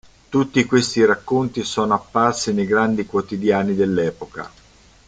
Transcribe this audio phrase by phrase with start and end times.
[0.29, 4.51] Tutti questi racconti sono apparsi nei grandi quotidiani dell'epoca.